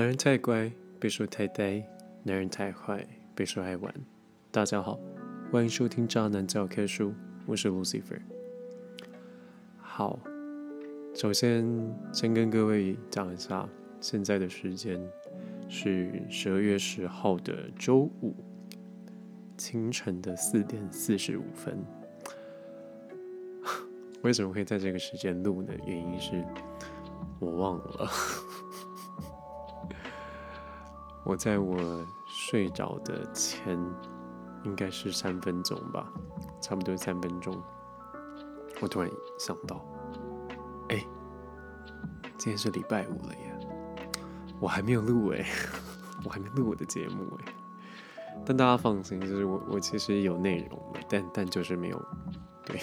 [0.00, 1.84] 男人太乖，别说太呆；
[2.22, 3.94] 男人太坏，别说爱玩。
[4.50, 4.98] 大家好，
[5.52, 7.10] 欢迎收听《渣男教科书》，
[7.44, 8.18] 我是 Lucifer。
[9.76, 10.18] 好，
[11.14, 13.68] 首先先跟各位讲一下，
[14.00, 14.98] 现在的时间
[15.68, 18.34] 是十二月十号的周五
[19.58, 21.78] 清晨的四点四十五分。
[24.24, 25.74] 为什么会在这个时间录呢？
[25.86, 26.42] 原因是
[27.38, 28.10] 我忘了。
[31.22, 31.78] 我在我
[32.26, 33.78] 睡着的前，
[34.64, 36.10] 应该是三分钟吧，
[36.60, 37.62] 差不多三分钟，
[38.80, 39.84] 我突然想到，
[40.88, 41.04] 哎，
[42.38, 43.58] 今天是礼拜五了耶，
[44.58, 45.44] 我还没有录哎，
[46.24, 47.52] 我还没录我的节目哎，
[48.44, 52.02] 但大家放心，就是我我其实有内容的，但但就是没有，
[52.64, 52.80] 对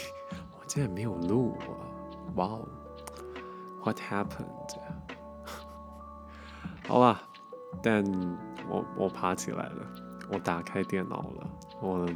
[0.59, 1.73] 我竟然没有录啊，
[2.35, 2.67] 哇哦
[3.83, 4.77] ，What happened？
[6.88, 7.27] 好吧。
[7.81, 8.03] 但
[8.70, 9.88] 我我爬起来了，
[10.31, 11.50] 我打开电脑了，
[11.81, 12.08] 我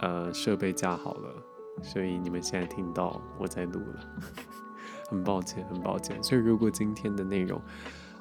[0.00, 1.34] 呃设备架好了，
[1.82, 4.00] 所以你们现在听到我在录了，
[5.10, 6.22] 很抱歉，很抱歉。
[6.22, 7.60] 所以如果今天的内容，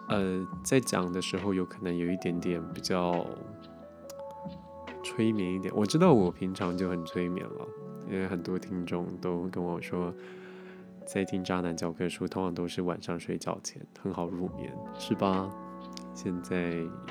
[0.08, 3.25] 呃，在讲的时候有可能有一点点比较
[5.03, 7.67] 催眠一点，我知道我平常就很催眠了，
[8.09, 10.14] 因为很多听众都跟我说，
[11.06, 15.50] 在听渣男教科书，通常都是晚上睡觉前，很好入眠，是吧？
[16.16, 16.56] 现在，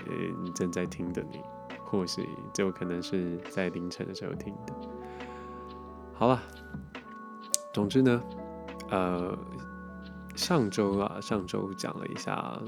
[0.06, 1.40] 呃，正在听的你，
[1.84, 4.72] 或许就可能是在凌晨的时候听的。
[6.14, 6.40] 好了，
[7.72, 8.22] 总之呢，
[8.90, 9.36] 呃，
[10.36, 12.62] 上周啊，上周讲了一下，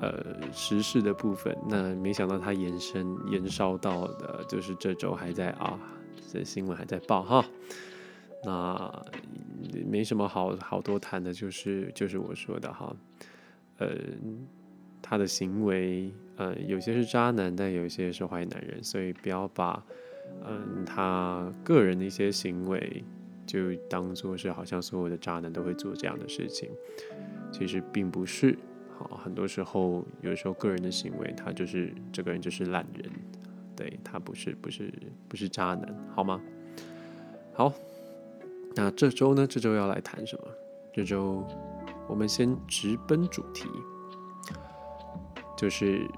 [0.00, 1.56] 呃，时事的部分。
[1.68, 5.78] 那没想到它延伸、延烧到的，就是这周还在啊，
[6.32, 7.44] 这新闻还在报哈。
[8.44, 9.04] 那
[9.86, 12.94] 没什么好好多谈的，就是就是我说的哈，
[13.78, 13.88] 呃。
[15.06, 19.84] 他的行为，呃，有些是渣男，但有些是坏男人，所以不要把，
[20.46, 23.04] 嗯，他个人的一些行为
[23.44, 26.70] 就当做是好像所有的渣男都会做这样的事情，
[27.52, 28.56] 其实并不是。
[28.96, 33.12] 好，很多时候，有时候个人的行为，他就是这个人就是烂人，
[33.76, 34.90] 对他不是不是
[35.28, 36.40] 不是渣男，好吗？
[37.52, 37.72] 好，
[38.74, 39.46] 那这周呢？
[39.46, 40.48] 这周要来谈什么？
[40.94, 41.46] 这周
[42.08, 43.68] 我们先直奔主题。
[45.56, 46.10] 就是，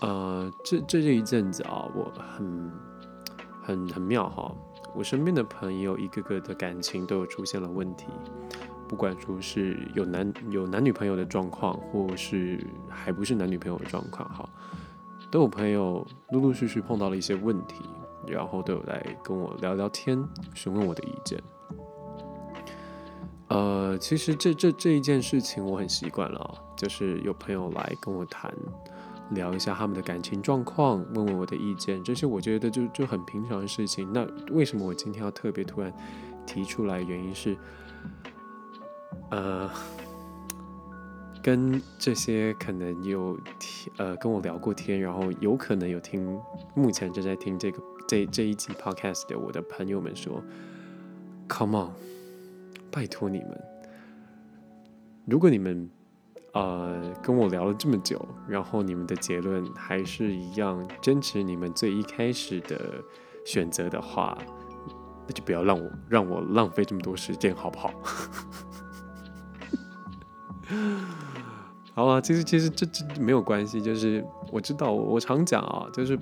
[0.00, 2.72] 呃，这这这一阵子啊，我很
[3.62, 4.54] 很很妙哈。
[4.94, 8.06] 我身边的朋友一个个的感情都有出现了问题，
[8.86, 14.48] 不管说是有男有男女朋友的状况，或是还不是男女朋友的状况哈，
[15.30, 17.84] 都有朋友陆陆续续碰到了一些问题，
[18.28, 20.22] 然后都有来跟我聊聊天，
[20.54, 21.42] 询问我的意见。
[23.54, 28.52] 呃，其实这这这一件事情我很习惯了，就是有朋友来跟我谈，
[29.30, 34.12] 聊一下他们的感情状况，问问我的意见，这些我觉得就就很平常的事情。
[34.12, 35.92] 那为什么我今天要特别突然
[36.44, 37.00] 提出来？
[37.00, 37.56] 原因是，
[39.30, 39.70] 呃，
[41.40, 43.38] 跟这些可能有
[43.98, 46.40] 呃跟我聊过天，然后有可能有听
[46.74, 50.42] 目前正在听这个这这一集 podcast 的我的朋友们说
[51.48, 51.90] ，Come on。
[52.94, 53.60] 拜托你们，
[55.26, 55.90] 如果你们
[56.52, 63.02] 呃跟我聊了这么久，然后你们的结论还是一样坚持你们最一开始的
[63.44, 64.38] 选择的话，
[65.26, 67.90] 那就不要让我让我浪费这么多时间，好不好？
[71.94, 76.16] 好啊，其实其实这这没有关系，就是我知道我常讲啊，就是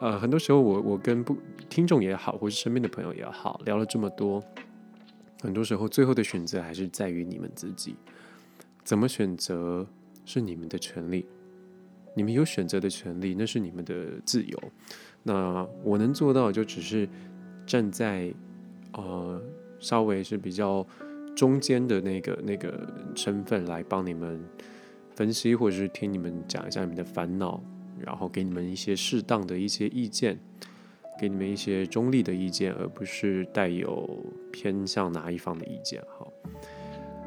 [0.00, 1.36] 呃很多时候我我跟不
[1.68, 4.42] 听众也好，或是身边的朋友也好，聊了这么多。
[5.42, 7.96] 很多时候，最后的选择还是在于你们自己。
[8.84, 9.86] 怎么选择
[10.24, 11.26] 是你们的权利，
[12.14, 14.58] 你们有选择的权利，那是你们的自由。
[15.22, 17.08] 那我能做到，就只是
[17.66, 18.32] 站在
[18.92, 19.40] 呃
[19.78, 20.86] 稍微是比较
[21.36, 24.42] 中间的那个那个身份来帮你们
[25.14, 27.62] 分析，或者是听你们讲一下你们的烦恼，
[27.98, 30.38] 然后给你们一些适当的一些意见。
[31.20, 34.08] 给你们一些中立的意见，而不是带有
[34.50, 36.02] 偏向哪一方的意见。
[36.16, 36.32] 好，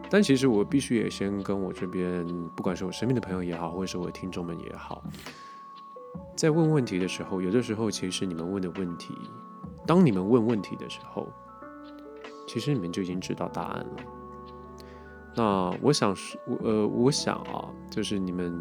[0.10, 2.26] 但其实我必须也先跟我这边，
[2.58, 5.04] 不管是我身边的朋友也好，或者是我的听众们也好，
[6.36, 9.14] 在问问题的时候，有的时候其实你们问的问题，
[9.86, 11.32] 当你们问问题的时候，
[12.48, 13.96] 其实你们就已经知道答案了。
[15.36, 18.60] 那我想是，呃，我想啊，就是你们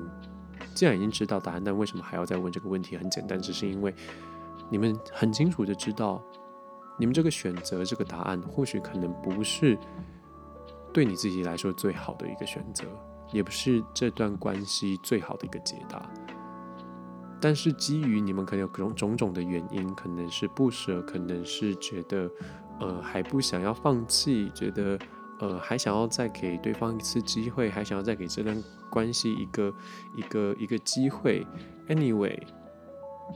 [0.75, 2.99] 既然已经知道答案，但为什么还要再问这个问题？
[2.99, 3.95] 很简单，只是因为。
[4.73, 6.19] 你们很清楚的知道，
[6.99, 9.77] 你们这个选择这个答案，或许可能不是
[10.95, 12.87] 对你自己来说最好的一个选择，
[13.33, 16.11] 也不是这段关系最好的一个解答。
[17.39, 22.31] 但是基于你们可能有种种种的原因，可能是不舍，可能是觉得
[22.81, 24.99] 呃还不想要放弃，觉得
[25.39, 28.57] 呃还想要再给对方一次机会，还想要再给这段
[28.89, 29.75] 关系一个
[30.17, 31.47] 一个一个机会。
[31.89, 32.41] Anyway，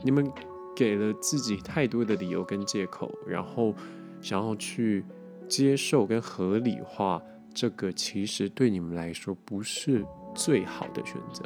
[0.03, 0.31] 你们
[0.77, 3.73] 给了自己太多的理由跟借口，然后
[4.21, 5.03] 想要去
[5.47, 7.19] 接受跟合理化
[7.51, 11.43] 这个，其实对你们来说不是最好的选择。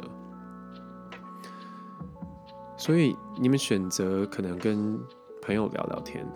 [2.76, 5.00] 所以你们选择可能跟
[5.40, 6.26] 朋友聊聊天，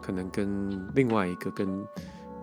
[0.00, 1.86] 可能跟另外一个跟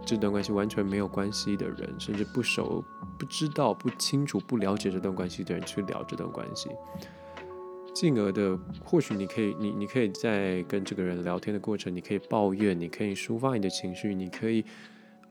[0.05, 2.83] 这段关系完全没有关系的人，甚至不熟、
[3.17, 6.69] 不知道、不清楚、不了解这段关系的人去聊这段关系，
[7.99, 14.63] 进而的或许你可以，你你可以在跟这个人聊天的过程，你可以抱怨，你可以抒发你的情绪，你可以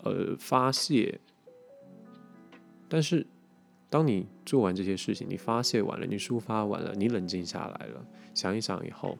[0.02, 1.18] 呃发泄，
[2.88, 3.26] 但是。
[3.90, 9.16] 当你做完这些事情，你发泄完了，你抒发完了，你冷静下来了，想一想以后，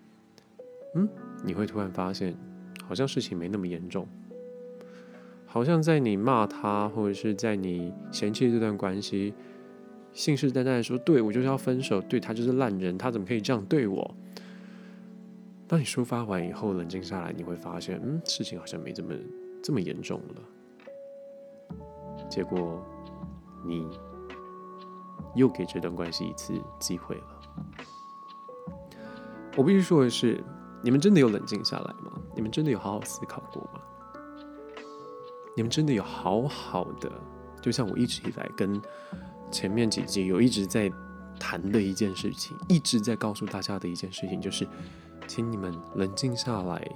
[0.94, 1.08] 嗯，
[1.42, 2.36] 你会突然发现，
[2.86, 4.06] 好像事情没那么严重，
[5.46, 9.32] 好像在你骂他，或者是在你嫌弃这段关系，
[10.19, 14.15] 信誓旦旦的说，对我就是要分手，对他就是烂人，他怎么可以这样对我？
[15.69, 19.15] 当你抒发完以后，冷静下来，你会发现，嗯，事情好像没这么
[19.62, 20.43] 这么严重了。
[22.29, 22.85] 结果，
[23.65, 23.87] 你。
[25.35, 27.23] 又给这段关系一次机会了。
[29.56, 30.43] 我必须说的是，
[30.82, 32.20] 你们真的有冷静下来吗？
[32.35, 33.81] 你们真的有好好思考过吗？
[35.55, 37.12] 你们真的有好好的，
[37.61, 38.81] 就像我一直以来跟
[39.50, 40.90] 前面几集有一直在
[41.38, 44.66] 谈的一件事情，一直在告诉大家的一件事情，就是，
[45.26, 46.86] 请你们冷静下来，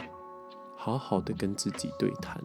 [0.76, 2.42] 好好的跟自己对谈。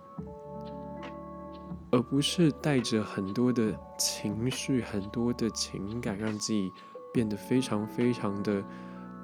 [1.90, 6.70] 而不是带着很多的情绪、很多的情感，让自己
[7.14, 8.64] 变得非常非常的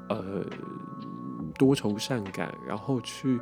[0.08, 0.46] 呃
[1.58, 3.40] 多愁善感，然后去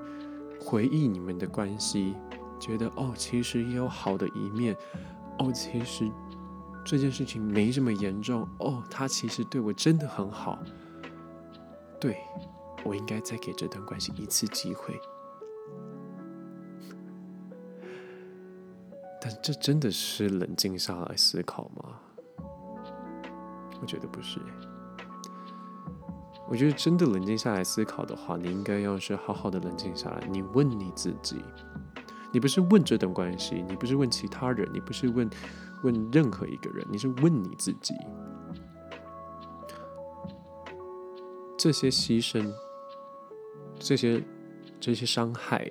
[0.59, 2.15] 回忆你们的关系，
[2.59, 4.75] 觉得哦，其实也有好的一面，
[5.37, 6.09] 哦，其实
[6.83, 10.59] 这件事情没这么严重，哦，他其实对我真的很好，
[11.99, 12.17] 对
[12.83, 14.99] 我应该再给这段关系一次机会。
[19.21, 21.99] 但这真的是冷静下来思考吗？
[23.79, 24.39] 我觉得不是。
[26.49, 30.27] 我觉得真的冷静下来思考的话，你应该要是好好的冷静下来。
[30.27, 31.41] 你问你自己，
[32.33, 35.29] 你不是问这段关系，你不是问其他人，你不是问
[35.83, 37.93] 问任何一个人，你是问你自己。
[41.57, 42.51] 这些牺牲，
[43.77, 44.23] 这些
[44.79, 45.69] 这些伤害，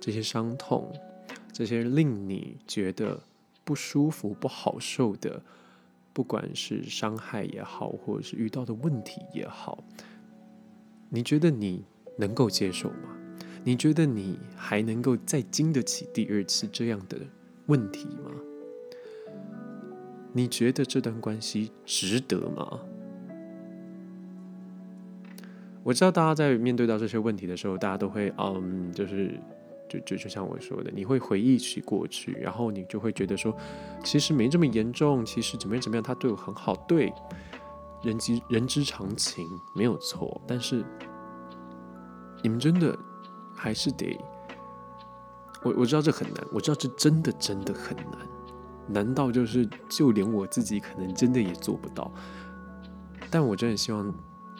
[0.00, 0.92] 这些伤痛。
[1.52, 3.20] 这些令你觉得
[3.64, 5.42] 不舒服、不好受的，
[6.12, 9.82] 不管是伤害也好，或者是遇到的问题也好，
[11.08, 11.84] 你觉得你
[12.16, 13.16] 能够接受吗？
[13.64, 17.18] 你觉得你还能够再经得起第二次这样的
[17.66, 18.30] 问题吗？
[20.32, 22.80] 你觉得这段关系值得吗？
[25.82, 29.40] 我知道大家在面对到这些问题的时候，大家都会嗯，就是。
[29.90, 33.56] 就就就像我说的，你会回忆起过去，然后你就会觉得说，
[34.04, 37.10] 其实没这么严重，其实怎么样怎么样，他对我很好，对，
[38.02, 40.38] 人之人之常情，没有错。
[40.46, 40.84] 但是
[42.42, 42.94] 你们真的
[43.56, 44.14] 还是得，
[45.62, 48.18] 我我知道这很难，我知道这真的真的很难，
[48.88, 52.10] 难道就是就连我自己可能真的也做不到？
[53.30, 54.12] 但我真的希望。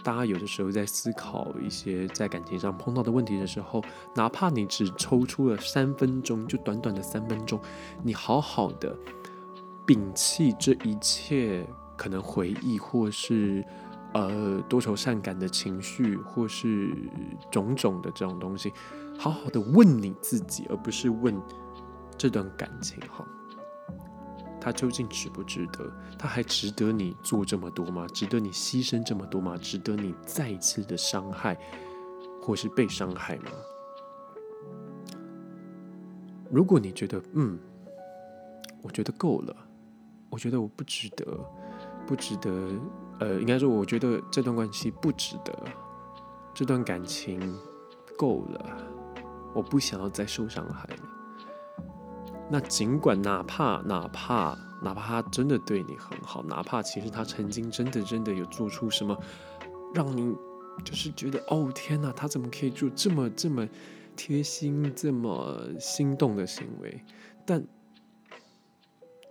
[0.04, 3.82] 大家有的时候在思考一些在感情上碰到的问题的时候，
[4.14, 7.60] 哪怕你只抽出了三分钟，就短短的三分钟，
[8.04, 8.96] 你好好的
[9.84, 11.66] 摒弃这一切
[11.96, 13.62] 可能回忆或是
[14.14, 16.96] 呃多愁善感的情绪，或是
[17.50, 18.72] 种种的这种东西，
[19.18, 21.34] 好好的问你自己，而不是问
[22.16, 23.26] 这段感情哈。
[24.68, 25.90] 他究竟值不值得？
[26.18, 28.06] 他还值得你做这么多吗？
[28.12, 29.56] 值得你牺牲这么多吗？
[29.56, 31.58] 值得你再一次的伤害，
[32.42, 33.50] 或是被伤害吗？
[36.50, 37.58] 如果你觉得，嗯，
[38.82, 39.56] 我觉得够了，
[40.28, 41.24] 我觉得我不值得，
[42.06, 42.50] 不值得，
[43.20, 45.58] 呃，应该说，我觉得这段关系不值得，
[46.52, 47.40] 这段感情
[48.18, 48.66] 够了，
[49.54, 51.17] 我不想要再受伤害了。
[52.50, 59.16] 那尽管哪怕哪怕哪怕他真的对你很好，哪怕其实他曾经真的真的有做出什么，
[59.94, 60.34] 让你
[60.84, 63.68] 就是觉得哦天哪，他怎么可以做这么这么
[64.16, 67.02] 贴心、这么心动的行为？
[67.44, 67.62] 但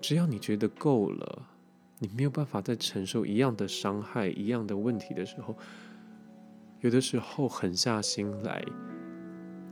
[0.01, 1.47] 只要你觉得够了，
[1.99, 5.57] 你没有办法再承受一样的伤害、一样的问题的时候，
[6.81, 8.63] 有的时候狠下心来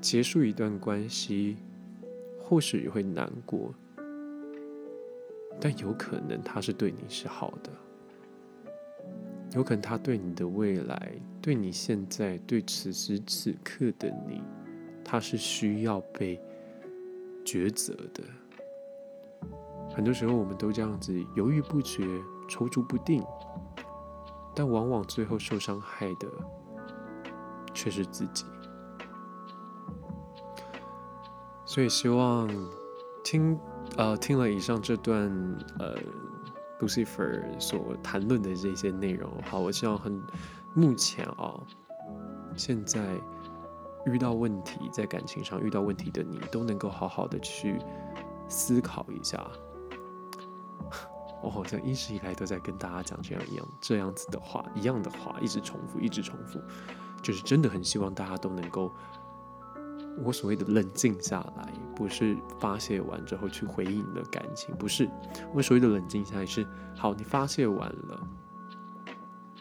[0.02, 1.58] 结束一段关系，
[2.48, 3.74] 或许会难过，
[5.60, 7.72] 但有可能他是对你是好的，
[9.56, 14.44] 有可能他对你的未来、对你现在、对此时此刻的你，
[15.04, 16.40] 他是需要被
[17.44, 18.24] 抉择的。
[19.96, 22.04] 很多时候，我们都这样子犹豫不决、
[22.48, 23.24] 踌躇不定，
[24.56, 26.28] 但往往最后受伤害的
[27.74, 28.46] 却是自己。
[31.76, 32.50] 所以，希望
[33.22, 33.60] 听
[33.98, 35.30] 呃听了以上这段
[35.78, 35.94] 呃
[36.80, 40.24] Lucifer 所谈论的这些内容，好，我希望很
[40.74, 41.54] 目前啊，
[42.56, 43.20] 现在
[44.06, 47.78] 遇到问题在感情上遇到问题的你，都能够好好的去
[48.48, 49.46] 思考一下。
[51.44, 56.58] 我好像一直以来都在跟大家讲这样一样这样子的话，一样的话，一直重复，一直重复，
[57.22, 58.90] 就是真的很希望大家都能够，
[60.24, 65.10] 我所谓的冷静下来，不是发泄完之后去回应你的感情，不是
[65.54, 68.28] 我所谓的冷静下来是，好，你发泄完了，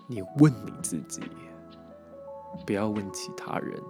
[0.06, 1.22] 你问你自己，
[2.66, 3.82] 不要问其他人，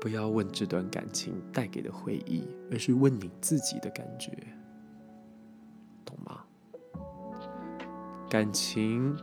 [0.00, 4.30] 不要问这段感情带给的回忆，而是问你自己的感觉。
[6.04, 6.40] 懂吗
[8.28, 9.16] 感情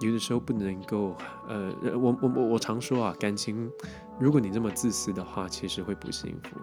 [0.00, 1.14] 有的时候不能够，
[1.48, 3.70] 呃，我我我我常说啊，感情，
[4.18, 6.56] 如果你这么自私的话，其实会不幸福。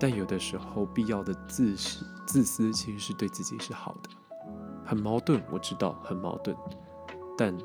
[0.00, 4.10] 但有的时候，必要的自私，自私其实是对自己是好的。
[4.84, 6.56] 很矛盾，我知道很矛盾。
[7.36, 7.56] 但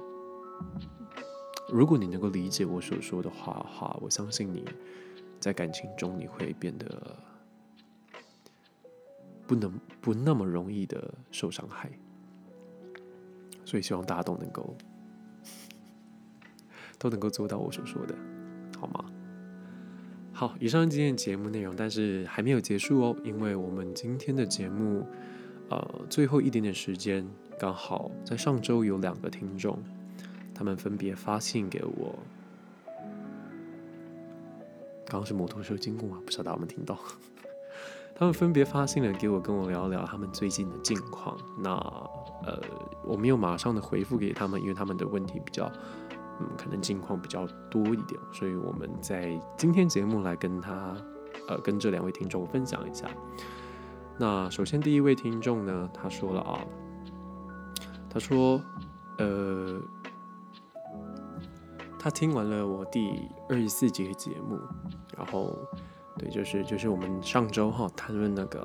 [1.69, 4.65] 如果你能够理解我所说的话，哈，我相信你
[5.39, 7.15] 在感情中你会变得
[9.47, 9.71] 不能
[10.01, 11.89] 不那么容易的受伤害。
[13.63, 14.75] 所以希望大家都能够，
[17.00, 18.15] 都能够做到我所说的，
[20.43, 25.07] 好，以上今天节目内容，但是还没有结束哦，因为我们今天的节目，
[25.69, 27.25] 呃，最后一点点时间，
[27.57, 29.81] 刚好在上周有两个听众，
[30.53, 32.19] 他们分别发信给我，
[35.05, 36.21] 刚刚是摩托车经过吗？
[36.25, 37.00] 不晓得有没有听到。
[38.13, 41.38] 他们分别发信了给我，跟我聊聊他们最近的近况。
[41.63, 41.71] 那
[42.45, 42.62] 呃，
[43.05, 45.71] 我没有马上的回复给他们，因为他们的问题比较，
[46.39, 50.95] 嗯，可能近况比较多一点，所以我们在今天节目来跟他，
[51.47, 53.07] 呃，跟这两位听众分享一下。
[54.17, 56.59] 那首先第一位听众呢，他说了啊，
[58.09, 58.61] 他说，
[59.17, 59.81] 呃，
[61.99, 64.59] 他听完了我第二十四节节目，
[65.17, 65.55] 然后。
[66.15, 68.63] 对，就是就是我们上周哈谈论那个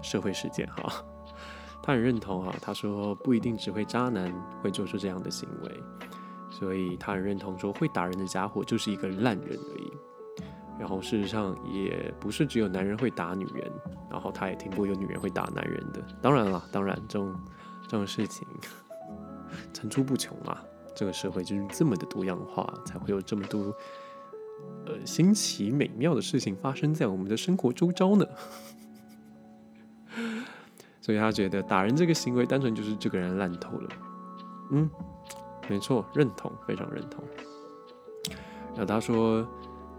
[0.00, 1.04] 社会事件哈，
[1.84, 5.82] 他很认同哈，他说不一定只会渣男会做出这样的行为，
[6.60, 9.90] 所以他很认同说会打人的家伙就是一个烂人而已。
[10.78, 13.70] 然后事实上也不是只有男人会打女人，
[14.10, 16.02] 然后他也听过有女人会打男人的。
[16.22, 17.34] 当然了，当然这种
[17.82, 18.46] 这种事情
[19.72, 20.62] 层出不穷啊，
[20.94, 23.74] 这个社会就是这么的多样化，才会有这么多。
[24.86, 28.26] 呃，新奇美妙的事情发生在我们的生活周遭呢，
[31.00, 33.88] 所以他觉得打人这个行为单纯就是这个人烂透了。
[34.70, 34.88] 嗯，
[35.70, 37.22] 没错，认同，非常认同。
[38.70, 39.46] 然后他说，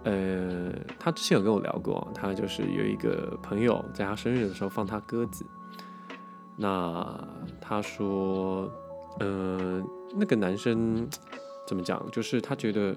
[0.04, 5.46] 呃，他之前有跟我聊过，他就是有一个朋友在他生日的时候放他鸽子，
[6.58, 7.26] 那
[7.62, 8.70] 他说，
[9.22, 9.82] 呃，
[10.14, 11.08] 那个男生
[11.66, 12.94] 怎么讲，就是他觉得。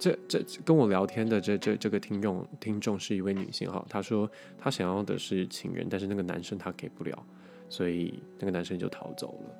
[0.00, 7.20] 这这跟我聊天的这这这个听众听众是一位女性哈，她说她想要的是情人，但是那个男生他给不了，
[7.68, 9.50] 所以那个男生就逃走了。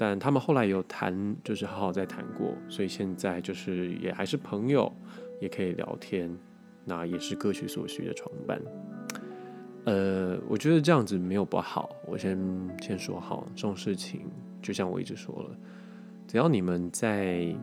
[0.00, 4.90] 但他们后来有谈，就是好好在谈过，所以现在就是也还是朋友，
[5.42, 6.34] 也可以聊天，
[6.86, 8.58] 那也是各取所需的床伴。
[9.84, 12.38] 呃，我觉得这样子没有不好，我先
[12.80, 14.22] 先说好，这种事情
[14.62, 15.50] 就像我一直说了，
[16.26, 17.54] 只要你们在。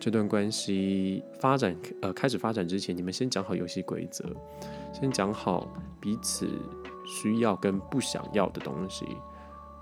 [0.00, 4.24] 这段关系发展呃开始发展之前，你们先讲好游戏规则，
[4.92, 5.66] 先讲好
[6.00, 6.48] 彼此
[7.04, 9.04] 需要跟不想要的东西。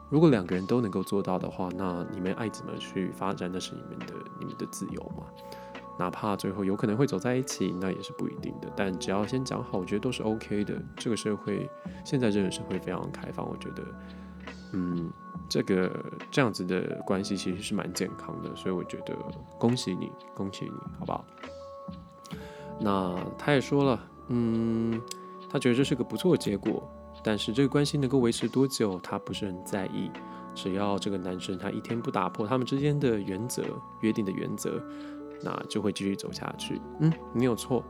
[0.08, 5.25] 如果两个人都能够做到的话，那你们爱怎么去发展，那是你们的你们的自由嘛。
[5.98, 8.70] 哪怕最后有可能会走在一起，那也是不一定的。
[8.76, 10.80] 但只要先讲好，我觉得都是 OK 的。
[10.96, 11.68] 这个社会
[12.04, 13.82] 现在这个社会非常开放，我觉得，
[14.72, 15.10] 嗯。
[15.48, 19.14] 这个这样子的关系其实是蛮健康的，所以我觉得
[19.60, 21.25] 恭喜你，恭喜你，好不好？
[22.80, 25.00] 那他也说了，嗯，
[25.48, 26.82] 他觉得这是个不错的结果，
[27.26, 30.09] 但是这个关系能够维持多久，他不是很在意。
[30.54, 33.64] 只要这个男生他一天不打破他们之间的原则、
[34.00, 34.80] 约定的原则，
[35.42, 36.80] 那就会继续走下去。
[37.00, 37.83] 嗯，没有错。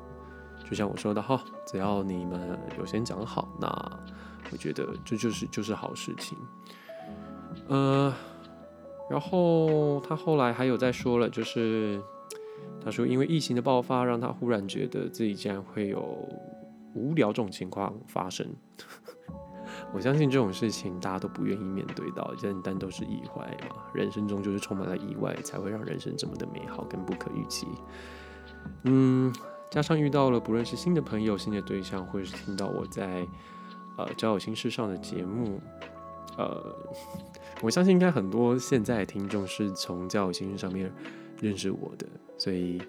[0.68, 3.68] 就像我说的哈，只要你们有先讲好，那
[4.50, 6.38] 我觉得这就是就是好事情。
[7.68, 8.10] 呃，
[9.10, 12.02] 然后他后来还有在说了，就是
[12.82, 16.26] 他说因为疫情的爆发，让他忽然觉得自己竟然会有
[16.96, 18.46] 无聊这种情况发生。
[19.92, 23.76] 我相信这种事情大家都不愿意面对到，但但都是意外嘛。
[23.92, 27.66] 人生中就是充满了意外，才会让人生这么的美好跟不可预期。
[28.84, 29.32] 嗯，
[29.70, 33.26] 加上遇到了不认识新的朋友、新的对象，或者是听到我在
[33.96, 35.60] 呃交友心事上的节目，
[36.36, 36.74] 呃，
[37.60, 40.92] 我相信应该很多现在的听众是从交友心事上面
[41.40, 42.06] 认识我的，
[42.38, 42.80] 所以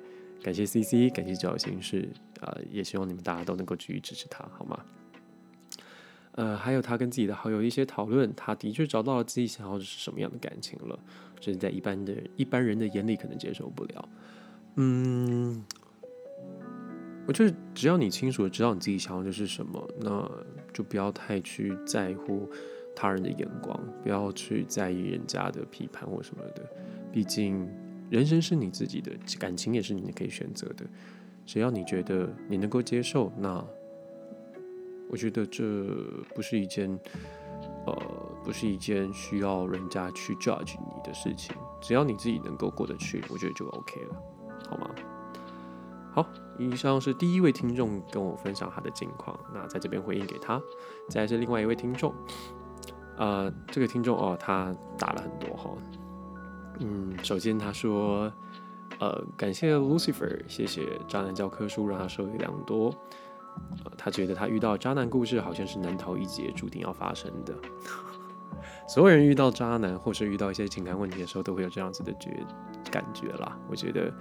[0.44, 2.10] 感谢 C C，感谢交友心事，
[2.42, 4.80] 呃，也希望你们大家都能够继续支持他，好吗？
[6.34, 10.98] 呃，还有他跟自己的好友一些讨论，他的确找到了自己想要的是什么样的感情了，
[11.40, 14.10] 这是在一般的一般人的眼里可能接受不了。
[14.76, 15.66] 嗯，
[17.28, 20.32] 我觉得只要你清楚的知道你自己想要的是什么，那
[20.72, 22.48] 就不要太去在乎
[22.96, 26.64] 他人的眼光，不要去在意人家的批判或什么的。
[27.12, 27.68] 毕竟
[28.10, 30.86] 人生是你自己的，感情也是你可以选择的。
[31.46, 33.64] 只要你觉得你能够接受，那。
[35.10, 35.64] 我觉得这
[36.36, 37.00] 不是一件，
[37.86, 37.96] 呃，
[38.44, 41.56] 不是一件需要人家去 judge 你的事情。
[41.80, 44.22] 只要你自己能够过得去，我觉得就 OK 了，
[44.70, 44.90] 好吗？
[46.12, 46.28] 好，
[46.60, 50.62] 以上是第一位听众跟我分享他的近况，那在这边回应给他。
[51.10, 52.14] 再是另外一位听众，
[53.16, 55.72] 呃，这个听众哦，他打了很多哈。
[56.80, 58.32] 嗯，首先他说，
[59.00, 62.94] 呃，感谢 Lucifer，谢谢渣男教科书让他受益良多。
[63.84, 67.56] 呃，他觉得他遇到渣男故事好像是难逃一劫，注定要发生的。
[68.88, 72.46] 所有人遇到渣男或是遇到一些情感问题的时候，都会有这样子的觉
[72.92, 73.58] 感觉啦。
[73.70, 74.14] 我觉得，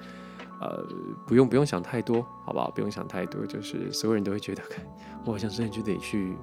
[0.61, 0.85] 呃，
[1.27, 2.71] 不用不用想太多，好不好？
[2.71, 4.63] 不用想太多，就是所有人都会觉得，
[5.25, 6.37] 我好像真的就得去，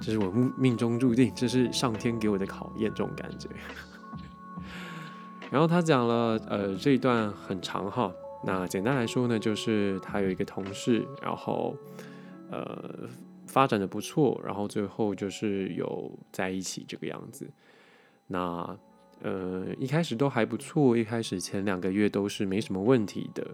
[0.00, 3.48] 这是我命命中注定，这是上天给我的考验，这种感觉。
[5.50, 8.12] 然后他讲了，呃，这一段很长哈。
[8.44, 11.76] 那简单来说呢，就是他有一个同事，然后。
[12.52, 13.08] 呃，
[13.46, 17.48] 发展的不错，然后最后就是有在一起这个样子。
[18.26, 18.76] 那
[19.22, 23.46] 呃，一开始都还不错，一开始前两个月都是没什么问题的，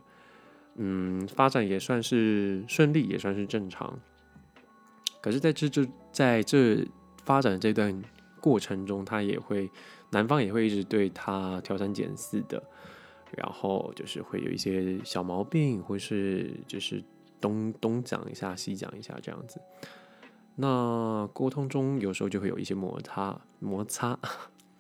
[0.76, 3.98] 嗯，发展也算是顺利，也算是正常。
[5.20, 6.82] 可是在这这在这
[7.22, 8.02] 发展这段
[8.40, 9.70] 过程中，他也会
[10.10, 12.62] 男方也会一直对他挑三拣四的，
[13.36, 17.02] 然后就是会有一些小毛病，或是就是。
[17.38, 19.60] 东东讲一下，西讲一下，这样子。
[20.54, 24.18] 那沟通中有时候就会有一些摩擦，摩擦。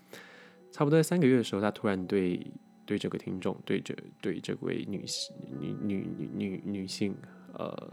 [0.72, 2.50] 差不多在三个月的时候，他突然对
[2.86, 7.14] 对这个听众，对这对这位女性女女女女女性，
[7.52, 7.92] 呃，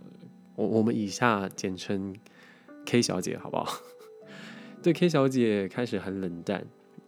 [0.56, 2.16] 我我们以下简称
[2.86, 3.68] K 小姐，好不好？
[4.82, 6.66] 对 K 小姐开始很冷淡。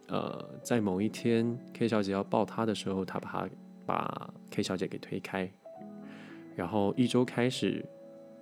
[0.08, 3.48] 呃，在某一天，K 小姐要抱他的时候，他把他
[3.84, 5.50] 把 K 小姐给推开。
[6.54, 7.84] 然后一周开始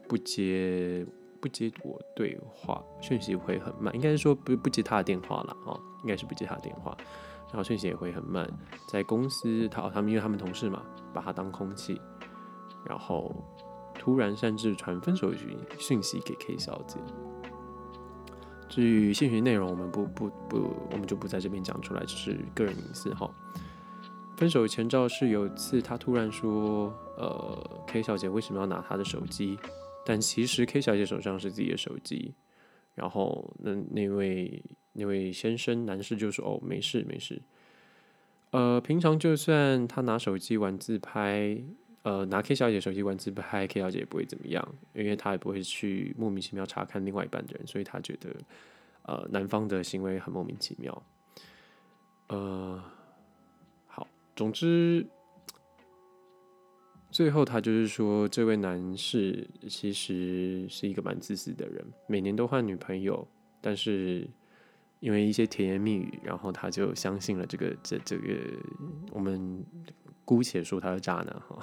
[0.09, 1.05] 不接
[1.41, 6.97] 不接我对话，讯息会很慢，应该是说不不接他的电话了啊，应该是不接他的电话，
[7.49, 8.49] 然后讯息也会很慢。
[8.89, 12.01] 在公司，他他们因为他们同事嘛，把他当空气，
[12.87, 13.35] 然后
[13.99, 16.99] 突然擅自传分手讯讯息给 K 小姐。
[18.69, 23.31] 至于信息内容，我们不不不，我们就不在这边讲出来，只是个人隐私哈。
[24.37, 29.57] 分手前兆是有一次他突然说：“呃，K 小姐为什么要拿他的手机？”
[30.05, 32.35] 但其实 K 小姐手上是自己的手机。
[32.95, 37.41] 然后那那位那位先生男士就说：“哦，没事没事。”
[38.51, 41.61] 呃，平常就算他拿手机玩自拍，
[42.05, 48.31] 呃，拿 K 小姐手机玩自拍，K 小姐也不会怎么样，因为她也不会去莫名其妙查看另外一半的人，所以她觉得
[49.03, 51.03] 呃男方的行为很莫名其妙。
[52.29, 52.83] 呃。
[53.87, 55.07] 好总之，
[57.13, 63.25] 最后他就是说，这位男士其实是一个蛮自私的人，每年都换女朋友，
[63.61, 64.29] 但是
[64.99, 68.37] 因为一些甜言蜜语，然后他就相信了这个这这个，
[69.13, 69.65] 我们
[70.25, 71.57] 姑且说他是渣男哈，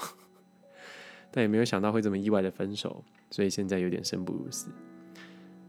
[1.32, 4.70] 但也没有想到会这么意外的分手，所以现在有点生不如死。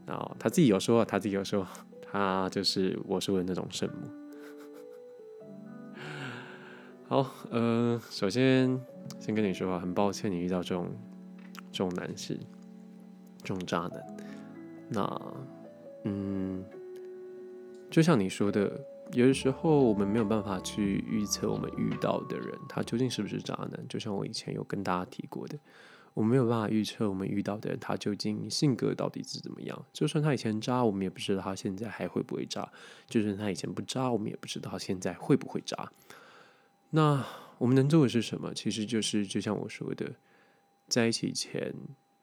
[0.04, 1.66] 然后他自己有说，他自己有说，
[2.02, 4.08] 他就是我说的那种圣母。
[7.06, 8.80] 好，呃，首先
[9.20, 10.90] 先跟你说啊，很抱歉你遇到这种
[11.70, 12.38] 这种男士，
[13.42, 14.06] 这种渣男。
[14.88, 15.34] 那
[16.04, 16.64] 嗯，
[17.90, 18.80] 就像你说的，
[19.12, 23.86] 有的时候我们没有办法去预测我们遇到的人他究竟是不是渣男。
[23.88, 25.58] 就像我以前有跟大家提过的，
[26.14, 29.84] 我们没有办法预测我们遇到的人他究竟性格到底是怎么样。
[29.92, 32.62] 就算他以前渣，我们也不知道他现在还会不会渣；
[33.06, 35.92] 就算他以前不渣，我们也不知道他现在会不会渣。
[36.90, 37.24] 那
[37.58, 38.54] 我们能做的是什么？
[38.54, 40.12] 其实就是就像我说的，
[40.88, 41.74] 在一起前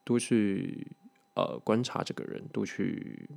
[0.03, 0.87] 多去
[1.35, 3.29] 呃观察这个人，多去。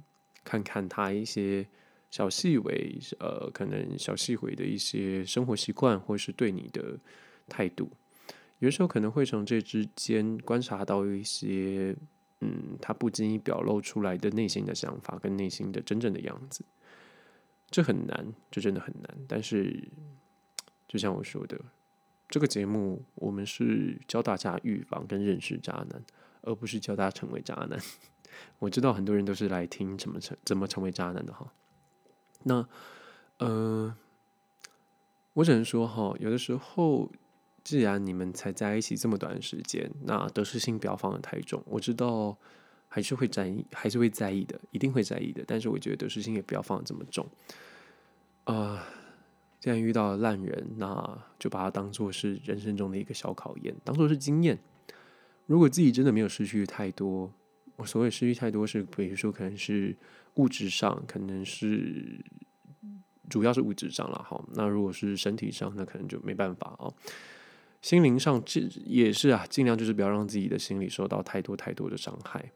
[0.44, 1.64] 看看他一些
[2.12, 6.98] 小细微，呃，可能小细微的一些生活习惯，或是对你的
[7.48, 7.90] 态度，
[8.58, 11.96] 有时候可能会从这之间观察到一些，
[12.40, 16.62] 嗯，他不经意表露出来的内心的想法跟内心的真正的样子。
[17.70, 19.18] 这很难，这真的很难。
[19.26, 19.82] 但是，
[20.86, 21.58] 就像我说的，
[22.28, 26.04] 这个节目我们是教大家预防跟认识渣男，
[26.42, 27.80] 而不是教大家成为渣男。
[28.60, 31.50] 我知道很多人都是来听怎么成怎么成为渣男的哈。
[32.44, 32.66] 那
[33.38, 33.94] 呃，
[35.34, 37.10] 我只能说哈，有的时候，
[37.64, 41.62] 既然你们才在一起这么短的时间，那得失心不要放的太重。
[41.66, 42.36] 我知道
[42.88, 45.42] 还是会在意，还是会在意的，一定会在意的。
[45.46, 47.26] 但是我觉得得失心也不要放的这么重。
[48.44, 48.84] 啊，
[49.60, 54.58] 既然遇到了烂人，那就把它当做是人生中的一个小考验，当做是经验。
[55.46, 57.32] 如果自己真的没有失去太多。
[57.84, 59.96] 所谓失去太多是，比如说可能是
[60.34, 62.24] 物质上，可能是
[63.28, 64.42] 主要是物质上了哈。
[64.54, 66.92] 那如果是身体上，那可能就没办法啊。
[67.80, 72.52] 心灵上这也是啊，尽量就是不要让自己的心理受到太多太多的伤害。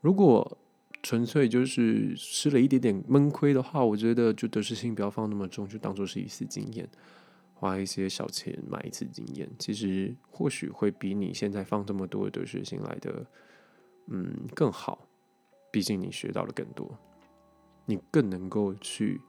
[0.00, 0.56] 如果
[1.02, 6.88] 纯粹就是吃了一点点闷亏的话，我觉得就得失心不要放那么重，就当做是一次经验，
[7.54, 13.26] 花一些小钱买一次经验，其实或许会比你现在放这么多的得失心来的。
[14.06, 15.06] 嗯，更好，
[15.70, 16.96] 毕竟你学到了更多，
[17.84, 19.20] 你更能够去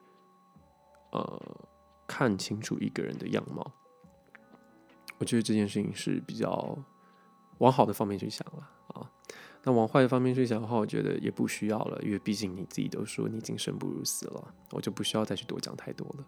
[1.12, 1.42] 呃
[2.08, 3.72] 看清楚一个人的样貌。
[5.18, 6.78] 我觉得这件事情是比较
[7.58, 9.12] 往好的方面去想了啊。
[9.64, 16.26] 那往坏的方面去想的话，我觉得也不需要了，因为毕竟你自己都说你已经生不如死了，我就不需要再去多讲太多了。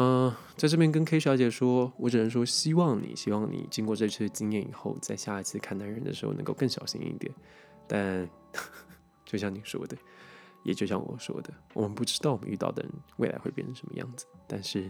[0.00, 7.34] 嗯，在这边跟 K 小姐说，我只能说希望你，希望你经过这次经验以后，在下一次看男人的时候能够更小心一点。
[7.88, 8.28] 但
[9.24, 9.96] 就像你说的，
[10.62, 14.24] 也就像我说的，我们不知道我们遇到的人未来会变成什么样子。
[14.46, 14.88] 但是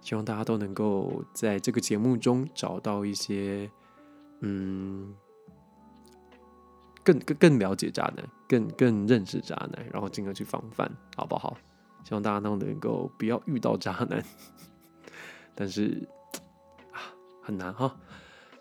[0.00, 3.68] 希望大家都能够在这个节目中找到一些，
[4.42, 5.12] 嗯，
[7.02, 11.56] 更更更了解渣男，更更认识渣男，然后进而去防范，好不好？
[12.04, 14.22] 希望大家都能够不要遇到渣男，
[15.56, 16.06] 但是
[16.92, 17.00] 啊
[17.42, 17.96] 很难哈。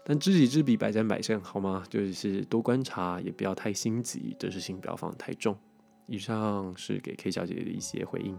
[0.06, 1.84] 但知己知彼，百战百胜，好吗？
[1.90, 5.58] 就是多观察，也不要太心急，得失心不要放太重。
[6.08, 8.38] 以上是给 K 小姐的一些回应。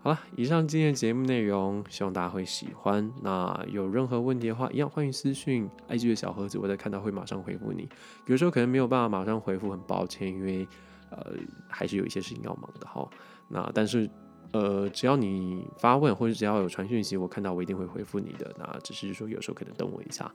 [0.00, 3.12] 好了，以上今天的节目内容，希望大家会喜欢。
[3.22, 7.88] 那有任何问题的话，一样欢迎私讯 IG 的小盒子，我在看到会马上回复你。
[8.26, 10.66] 有时候可能没有办法马上回复，很抱歉，因为
[11.10, 11.34] 呃
[11.68, 13.08] 还是有一些事情要忙的哈。
[13.48, 14.08] 那但是，
[14.52, 18.54] 呃，只要你发问或者只要有传讯息，我看到我一定会回复你的。
[18.58, 20.30] 那只是说有时候可能等我一下。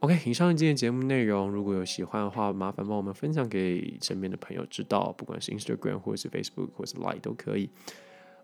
[0.00, 7.70] OK，以上今天节目内容，如果有喜欢的话，麻烦帮我们分享给身边的朋友知道，不管是 Instagram 或者是 Facebook 或是 Line 都可以。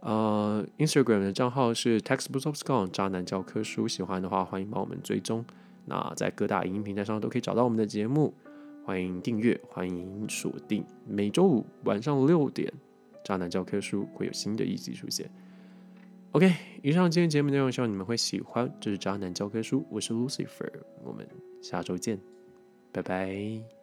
[0.01, 5.45] 呃，Instagram 的账号是 Textbooks of Scone 渣男教科书，喜欢的话欢迎帮我们追踪。
[5.85, 8.33] 那在各大影音平台上都可以找到我们的节目，
[8.87, 12.73] 欢迎订阅，欢迎锁定每周五晚上六点。
[13.31, 15.31] 渣男教科书会有新的一集出现。
[16.33, 18.69] OK，以上今天节目内容，希望你们会喜欢。
[18.81, 20.69] 这是渣男教科书，我是 Lucifer，
[21.05, 21.25] 我们
[21.63, 22.19] 下周见，
[22.91, 23.80] 拜拜。